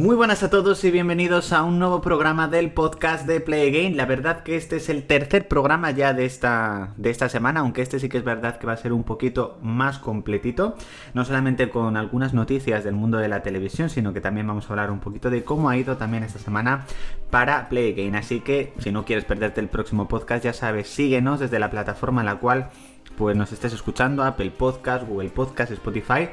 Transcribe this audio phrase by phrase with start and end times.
[0.00, 3.98] Muy buenas a todos y bienvenidos a un nuevo programa del podcast de Play Again.
[3.98, 7.82] La verdad que este es el tercer programa ya de esta, de esta semana, aunque
[7.82, 10.74] este sí que es verdad que va a ser un poquito más completito,
[11.12, 14.68] no solamente con algunas noticias del mundo de la televisión, sino que también vamos a
[14.70, 16.86] hablar un poquito de cómo ha ido también esta semana
[17.28, 18.16] para Play Again.
[18.16, 22.22] Así que si no quieres perderte el próximo podcast, ya sabes, síguenos desde la plataforma
[22.22, 22.70] en la cual
[23.18, 26.30] pues nos estés escuchando, Apple Podcast, Google Podcast, Spotify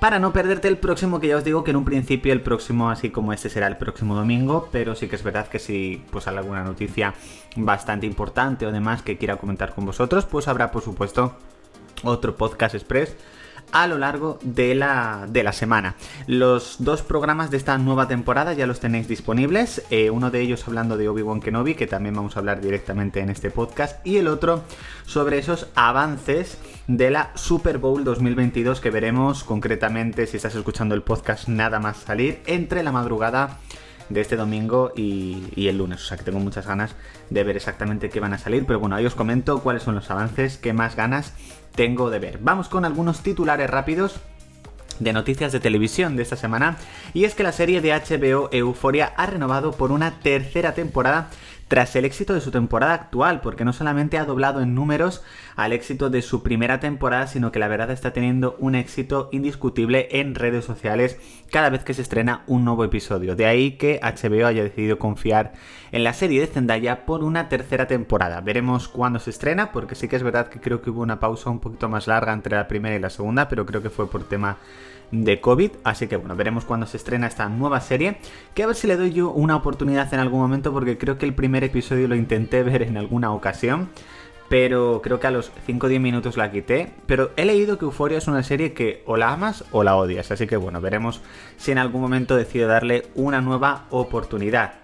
[0.00, 2.90] para no perderte el próximo, que ya os digo que en un principio el próximo,
[2.90, 6.28] así como este, será el próximo domingo, pero sí que es verdad que si pues
[6.28, 7.14] hay alguna noticia
[7.56, 11.36] bastante importante o demás que quiera comentar con vosotros, pues habrá por supuesto
[12.04, 13.16] otro podcast express
[13.72, 15.96] a lo largo de la, de la semana.
[16.26, 19.82] Los dos programas de esta nueva temporada ya los tenéis disponibles.
[19.90, 23.30] Eh, uno de ellos hablando de Obi-Wan Kenobi, que también vamos a hablar directamente en
[23.30, 24.06] este podcast.
[24.06, 24.62] Y el otro
[25.04, 31.02] sobre esos avances de la Super Bowl 2022 que veremos concretamente, si estás escuchando el
[31.02, 33.58] podcast, nada más salir entre la madrugada
[34.08, 36.02] de este domingo y, el lunes.
[36.02, 36.94] O sea que tengo muchas ganas
[37.30, 38.64] de ver exactamente qué van a salir.
[38.66, 41.32] Pero bueno, ahí os comento cuáles son los avances, qué más ganas
[41.74, 42.38] tengo de ver.
[42.40, 44.20] Vamos con algunos titulares rápidos
[44.98, 46.76] de noticias de televisión de esta semana
[47.12, 51.28] y es que la serie de HBO Euphoria ha renovado por una tercera temporada
[51.68, 55.22] tras el éxito de su temporada actual, porque no solamente ha doblado en números
[55.56, 60.08] al éxito de su primera temporada, sino que la verdad está teniendo un éxito indiscutible
[60.12, 61.18] en redes sociales
[61.50, 63.34] cada vez que se estrena un nuevo episodio.
[63.34, 65.54] De ahí que HBO haya decidido confiar
[65.92, 68.40] en la serie de Zendaya por una tercera temporada.
[68.42, 71.50] Veremos cuándo se estrena, porque sí que es verdad que creo que hubo una pausa
[71.50, 74.28] un poquito más larga entre la primera y la segunda, pero creo que fue por
[74.28, 74.58] tema
[75.10, 75.70] de COVID.
[75.84, 78.18] Así que bueno, veremos cuándo se estrena esta nueva serie.
[78.54, 81.26] Que a ver si le doy yo una oportunidad en algún momento, porque creo que
[81.26, 83.88] el primer episodio lo intenté ver en alguna ocasión.
[84.48, 86.92] Pero creo que a los 5 o 10 minutos la quité.
[87.06, 90.30] Pero he leído que Euphoria es una serie que o la amas o la odias.
[90.30, 91.20] Así que bueno, veremos
[91.56, 94.74] si en algún momento decido darle una nueva oportunidad.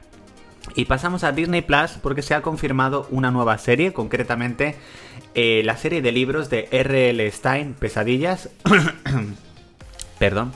[0.75, 4.77] Y pasamos a Disney Plus porque se ha confirmado una nueva serie, concretamente
[5.35, 7.31] eh, la serie de libros de R.L.
[7.31, 8.49] Stein, Pesadillas.
[10.19, 10.53] perdón,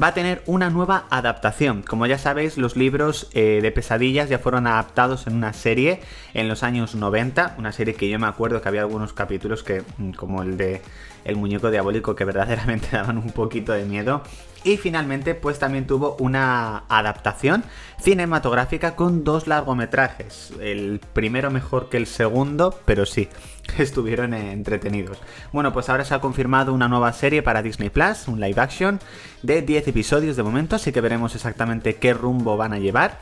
[0.00, 1.82] va a tener una nueva adaptación.
[1.82, 6.00] Como ya sabéis, los libros eh, de pesadillas ya fueron adaptados en una serie
[6.34, 9.82] en los años 90, una serie que yo me acuerdo que había algunos capítulos que,
[9.98, 10.82] mm, como el de
[11.24, 14.22] El muñeco diabólico, que verdaderamente daban un poquito de miedo.
[14.64, 17.64] Y finalmente, pues también tuvo una adaptación
[18.00, 20.52] cinematográfica con dos largometrajes.
[20.60, 23.28] El primero mejor que el segundo, pero sí,
[23.78, 25.18] estuvieron entretenidos.
[25.52, 29.00] Bueno, pues ahora se ha confirmado una nueva serie para Disney Plus, un live action
[29.42, 33.18] de 10 episodios de momento, así que veremos exactamente qué rumbo van a llevar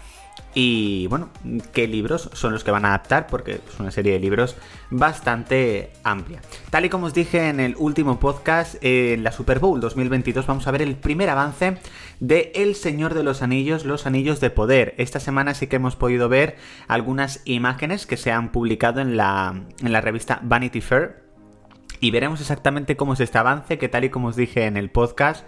[0.59, 1.29] y bueno,
[1.75, 4.57] qué libros son los que van a adaptar, porque es una serie de libros
[4.89, 6.41] bastante amplia.
[6.71, 10.67] Tal y como os dije en el último podcast, en la Super Bowl 2022 vamos
[10.67, 11.77] a ver el primer avance
[12.21, 14.95] de El Señor de los Anillos, los Anillos de Poder.
[14.97, 16.57] Esta semana sí que hemos podido ver
[16.89, 21.27] algunas imágenes que se han publicado en la, en la revista Vanity Fair.
[22.01, 24.91] Y veremos exactamente cómo es este avance, que tal y como os dije en el
[24.91, 25.47] podcast,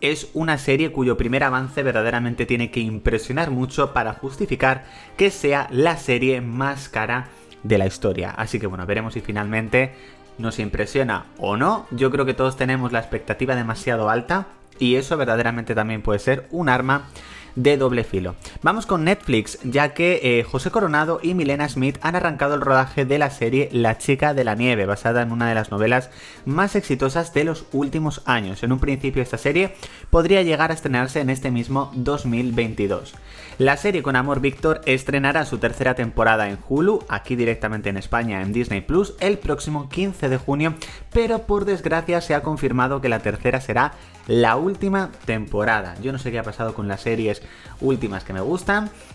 [0.00, 4.84] es una serie cuyo primer avance verdaderamente tiene que impresionar mucho para justificar
[5.16, 7.28] que sea la serie más cara
[7.62, 8.30] de la historia.
[8.30, 9.92] Así que bueno, veremos si finalmente
[10.38, 11.86] nos impresiona o no.
[11.90, 14.46] Yo creo que todos tenemos la expectativa demasiado alta
[14.78, 17.08] y eso verdaderamente también puede ser un arma
[17.54, 18.34] de doble filo.
[18.62, 23.06] Vamos con Netflix, ya que eh, José Coronado y Milena Smith han arrancado el rodaje
[23.06, 26.10] de la serie La chica de la nieve, basada en una de las novelas
[26.44, 28.62] más exitosas de los últimos años.
[28.62, 29.76] En un principio esta serie
[30.10, 33.14] podría llegar a estrenarse en este mismo 2022.
[33.56, 38.42] La serie con Amor Víctor estrenará su tercera temporada en Hulu, aquí directamente en España
[38.42, 40.74] en Disney Plus, el próximo 15 de junio,
[41.12, 43.92] pero por desgracia se ha confirmado que la tercera será
[44.26, 45.96] la última temporada.
[46.00, 47.42] Yo no sé qué ha pasado con las series
[47.80, 48.49] últimas que me gustan,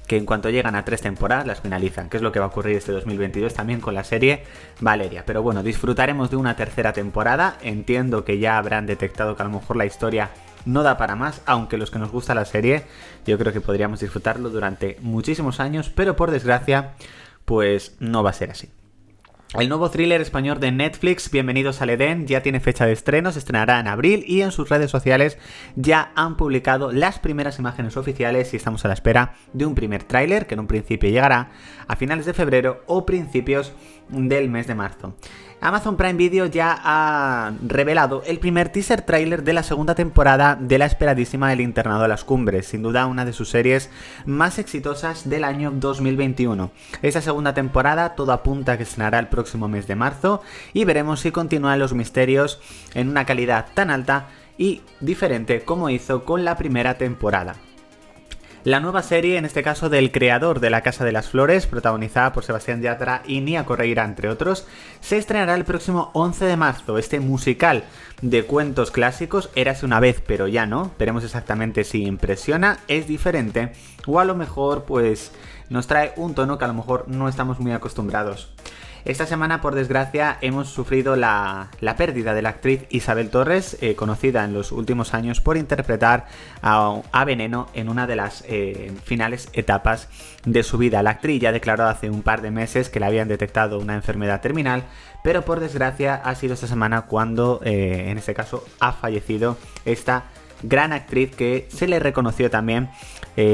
[0.08, 2.50] que en cuanto llegan a tres temporadas las finalizan, que es lo que va a
[2.50, 4.44] ocurrir este 2022 también con la serie
[4.80, 5.24] Valeria.
[5.26, 9.52] Pero bueno, disfrutaremos de una tercera temporada, entiendo que ya habrán detectado que a lo
[9.52, 10.30] mejor la historia
[10.66, 12.84] no da para más, aunque los que nos gusta la serie,
[13.26, 16.94] yo creo que podríamos disfrutarlo durante muchísimos años, pero por desgracia,
[17.46, 18.70] pues no va a ser así.
[19.58, 23.40] El nuevo thriller español de Netflix, Bienvenidos al Edén, ya tiene fecha de estreno, se
[23.40, 25.38] estrenará en abril y en sus redes sociales
[25.78, 30.04] ya han publicado las primeras imágenes oficiales y estamos a la espera de un primer
[30.04, 31.52] tráiler que en un principio llegará
[31.88, 33.72] a finales de febrero o principios
[34.10, 35.16] del mes de marzo.
[35.62, 40.78] Amazon Prime Video ya ha revelado el primer teaser trailer de la segunda temporada de
[40.78, 43.90] la esperadísima El Internado de las Cumbres, sin duda una de sus series
[44.26, 46.72] más exitosas del año 2021.
[47.02, 50.42] Esta segunda temporada todo apunta a que estrenará el próximo mes de marzo
[50.74, 52.60] y veremos si continúan los misterios
[52.94, 54.28] en una calidad tan alta
[54.58, 57.56] y diferente como hizo con la primera temporada.
[58.66, 62.34] La nueva serie, en este caso del creador de La Casa de las Flores, protagonizada
[62.34, 64.66] por Sebastián Yatra y Nia Correira, entre otros,
[65.02, 66.98] se estrenará el próximo 11 de marzo.
[66.98, 67.84] Este musical
[68.24, 70.90] de cuentos clásicos, Érase una vez, pero ya no.
[70.98, 73.72] Veremos exactamente si impresiona, es diferente,
[74.08, 75.32] o a lo mejor, pues,
[75.70, 78.52] nos trae un tono que a lo mejor no estamos muy acostumbrados.
[79.06, 84.44] Esta semana, por desgracia, hemos sufrido la, pérdida de la actriz Isabel Torres, eh, conocida
[84.44, 86.26] en los últimos años por interpretar
[86.64, 90.10] a, Veneno en una de las eh, finales etapas
[90.44, 91.04] de su vida.
[91.04, 94.42] La actriz ya declaró hace un par de meses que le habían detectado una enfermedad
[94.42, 94.86] terminal,
[95.24, 99.56] pero por desgracia ha sido esta semana cuando, eh, en este caso, ha fallecido
[99.86, 100.24] esta
[100.68, 102.90] gran actriz que se le reconoció también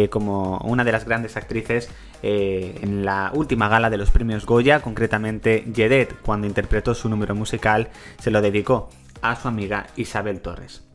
[0.10, 1.90] como una de las grandes actrices
[2.24, 7.34] eh, en la última gala de los premios Goya, concretamente Jedet, cuando interpretó su número
[7.34, 8.90] musical, se lo dedicó
[9.22, 10.91] a su amiga Isabel Torres.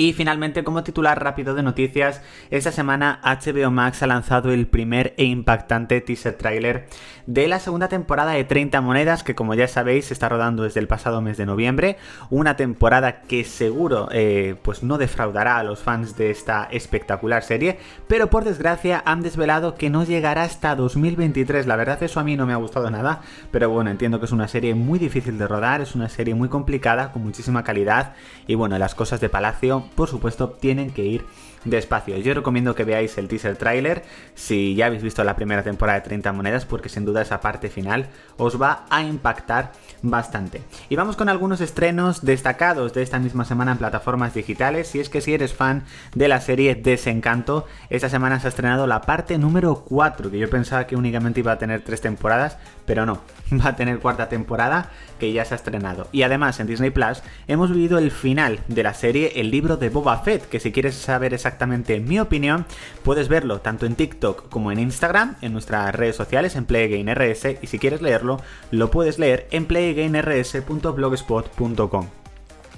[0.00, 5.12] Y finalmente, como titular rápido de noticias, esta semana HBO Max ha lanzado el primer
[5.16, 6.86] e impactante teaser trailer
[7.26, 10.86] de la segunda temporada de 30 monedas, que como ya sabéis está rodando desde el
[10.86, 11.96] pasado mes de noviembre.
[12.30, 17.78] Una temporada que seguro eh, pues no defraudará a los fans de esta espectacular serie,
[18.06, 21.66] pero por desgracia han desvelado que no llegará hasta 2023.
[21.66, 24.32] La verdad eso a mí no me ha gustado nada, pero bueno, entiendo que es
[24.32, 28.14] una serie muy difícil de rodar, es una serie muy complicada, con muchísima calidad,
[28.46, 31.24] y bueno, las cosas de Palacio por supuesto, tienen que ir
[31.64, 32.16] despacio.
[32.18, 34.04] Yo recomiendo que veáis el teaser trailer
[34.34, 37.68] si ya habéis visto la primera temporada de 30 monedas porque sin duda esa parte
[37.68, 40.62] final os va a impactar bastante.
[40.88, 44.88] Y vamos con algunos estrenos destacados de esta misma semana en plataformas digitales.
[44.88, 48.86] Si es que si eres fan de la serie Desencanto, esta semana se ha estrenado
[48.86, 53.04] la parte número 4, que yo pensaba que únicamente iba a tener 3 temporadas, pero
[53.06, 53.20] no,
[53.52, 56.08] va a tener cuarta temporada que ya se ha estrenado.
[56.12, 59.88] Y además en Disney Plus hemos vivido el final de la serie El libro de
[59.88, 62.66] Boba Fett, que si quieres saber exactamente mi opinión,
[63.02, 67.66] puedes verlo tanto en TikTok como en Instagram, en nuestras redes sociales, en PlayGameRS, y
[67.66, 72.08] si quieres leerlo, lo puedes leer en playgainrs.blogspot.com.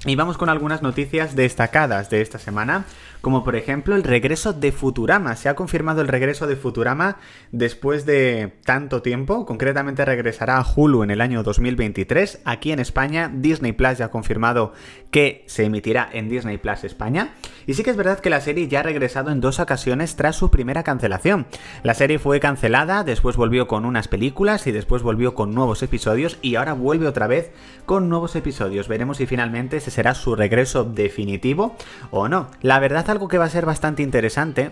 [0.05, 2.85] Y vamos con algunas noticias destacadas de esta semana
[3.21, 5.35] como por ejemplo el regreso de Futurama.
[5.35, 7.17] Se ha confirmado el regreso de Futurama
[7.51, 12.41] después de tanto tiempo, concretamente regresará a Hulu en el año 2023.
[12.45, 14.73] Aquí en España, Disney Plus ya ha confirmado
[15.11, 17.35] que se emitirá en Disney Plus España.
[17.67, 20.35] Y sí que es verdad que la serie ya ha regresado en dos ocasiones tras
[20.35, 21.45] su primera cancelación.
[21.83, 26.39] La serie fue cancelada, después volvió con unas películas y después volvió con nuevos episodios
[26.41, 27.51] y ahora vuelve otra vez
[27.85, 28.87] con nuevos episodios.
[28.87, 31.75] Veremos si finalmente ese será su regreso definitivo
[32.09, 32.49] o no.
[32.61, 34.71] La verdad algo que va a ser bastante interesante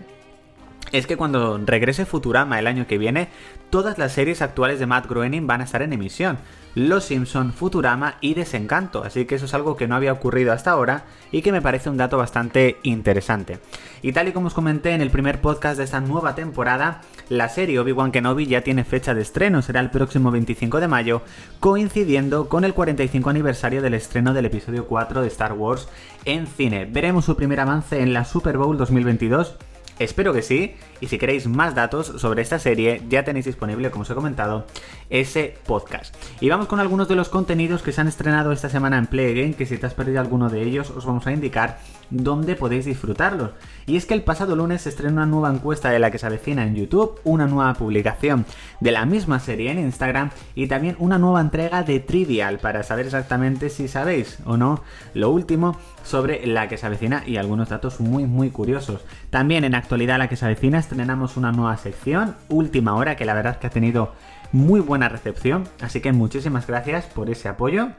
[0.92, 3.30] es que cuando regrese Futurama el año que viene,
[3.70, 6.38] todas las series actuales de Matt Groening van a estar en emisión.
[6.76, 10.72] Los Simpson, Futurama y Desencanto, así que eso es algo que no había ocurrido hasta
[10.72, 13.60] ahora y que me parece un dato bastante interesante.
[14.02, 17.50] Y tal y como os comenté en el primer podcast de esta nueva temporada, la
[17.50, 21.22] serie Obi-Wan Kenobi ya tiene fecha de estreno, será el próximo 25 de mayo,
[21.60, 25.90] coincidiendo con el 45 aniversario del estreno del episodio 4 de Star Wars
[26.26, 26.86] en cine.
[26.86, 29.58] Veremos su primer avance en la Super Bowl 2022
[30.00, 34.04] Espero que sí, y si queréis más datos sobre esta serie, ya tenéis disponible, como
[34.04, 34.66] os he comentado,
[35.10, 36.16] ese podcast.
[36.40, 39.34] Y vamos con algunos de los contenidos que se han estrenado esta semana en Play
[39.34, 41.80] Game, que si te has perdido alguno de ellos, os vamos a indicar
[42.10, 43.52] dónde podéis disfrutarlos.
[43.86, 46.26] Y es que el pasado lunes se estrenó una nueva encuesta de la que se
[46.26, 48.46] avecina en YouTube, una nueva publicación
[48.80, 53.06] de la misma serie en Instagram y también una nueva entrega de Trivial para saber
[53.06, 58.00] exactamente si sabéis o no lo último sobre la que se avecina y algunos datos
[58.00, 59.02] muy muy curiosos.
[59.30, 63.36] También en actualidad la que se avecina estrenamos una nueva sección, última hora, que la
[63.36, 64.12] verdad que ha tenido
[64.52, 67.90] muy buena recepción, así que muchísimas gracias por ese apoyo.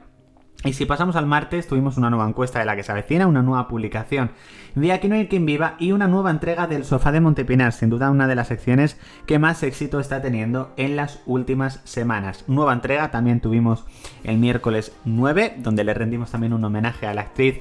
[0.64, 3.42] Y si pasamos al martes, tuvimos una nueva encuesta de la que se avecina, una
[3.42, 4.32] nueva publicación
[4.74, 7.90] de Aquí no hay quien viva y una nueva entrega del Sofá de Montepinar, sin
[7.90, 12.44] duda una de las secciones que más éxito está teniendo en las últimas semanas.
[12.48, 13.84] Nueva entrega también tuvimos
[14.24, 17.60] el miércoles 9, donde le rendimos también un homenaje a la actriz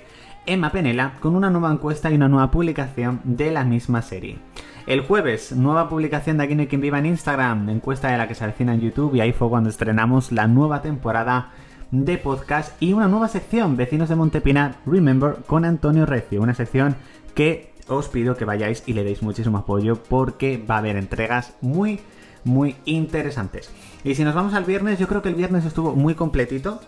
[0.50, 4.40] Emma Penela con una nueva encuesta y una nueva publicación de la misma serie.
[4.88, 8.28] El jueves, nueva publicación de Aquí no hay quien viva en Instagram, encuesta de la
[8.28, 11.52] que se avecina en YouTube y ahí fue cuando estrenamos la nueva temporada
[11.92, 16.96] de podcast y una nueva sección, Vecinos de Montepinar, Remember, con Antonio Recio, una sección
[17.36, 21.54] que os pido que vayáis y le deis muchísimo apoyo porque va a haber entregas
[21.62, 22.00] muy,
[22.44, 23.70] muy interesantes.
[24.04, 26.82] Y si nos vamos al viernes, yo creo que el viernes estuvo muy completito.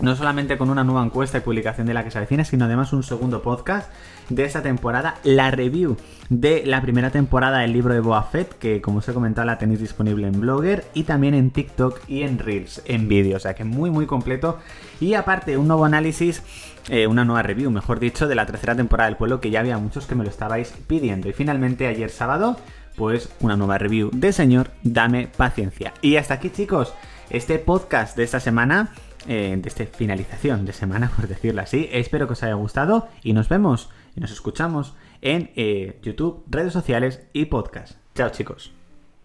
[0.00, 2.92] No solamente con una nueva encuesta y publicación de la que se avecina, sino además
[2.92, 3.90] un segundo podcast
[4.28, 5.96] de esta temporada, la review
[6.28, 9.58] de la primera temporada del libro de Boa Fett, que como os he comentado la
[9.58, 13.54] tenéis disponible en Blogger y también en TikTok y en Reels, en vídeo, o sea
[13.54, 14.58] que muy muy completo.
[15.00, 16.42] Y aparte un nuevo análisis,
[16.88, 19.78] eh, una nueva review, mejor dicho, de la tercera temporada del pueblo, que ya había
[19.78, 21.28] muchos que me lo estabais pidiendo.
[21.28, 22.58] Y finalmente ayer sábado,
[22.96, 25.94] pues una nueva review de Señor, dame paciencia.
[26.02, 26.92] Y hasta aquí chicos,
[27.30, 28.90] este podcast de esta semana
[29.26, 31.88] eh, de esta finalización de semana, por decirlo así.
[31.92, 36.72] Espero que os haya gustado y nos vemos y nos escuchamos en eh, YouTube, redes
[36.72, 37.96] sociales y podcast.
[38.14, 38.77] Chao chicos.